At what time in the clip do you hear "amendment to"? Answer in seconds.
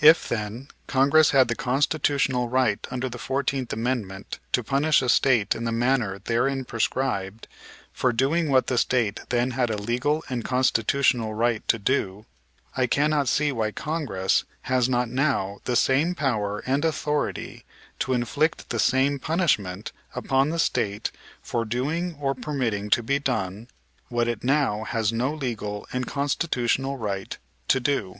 3.70-4.64